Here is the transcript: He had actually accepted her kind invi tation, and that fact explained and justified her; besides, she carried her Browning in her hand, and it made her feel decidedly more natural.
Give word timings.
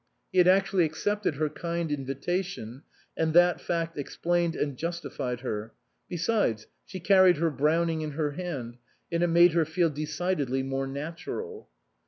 He 0.31 0.39
had 0.39 0.47
actually 0.47 0.85
accepted 0.85 1.35
her 1.35 1.47
kind 1.47 1.91
invi 1.91 2.19
tation, 2.19 2.81
and 3.15 3.35
that 3.35 3.61
fact 3.61 3.99
explained 3.99 4.55
and 4.55 4.75
justified 4.75 5.41
her; 5.41 5.73
besides, 6.09 6.65
she 6.83 6.99
carried 6.99 7.37
her 7.37 7.51
Browning 7.51 8.01
in 8.01 8.13
her 8.13 8.31
hand, 8.31 8.77
and 9.11 9.21
it 9.21 9.27
made 9.27 9.51
her 9.53 9.63
feel 9.63 9.91
decidedly 9.91 10.63
more 10.63 10.87
natural. 10.87 11.69